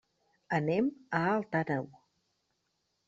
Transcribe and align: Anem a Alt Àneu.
Anem 0.59 0.87
a 1.19 1.21
Alt 1.35 1.59
Àneu. 1.63 1.87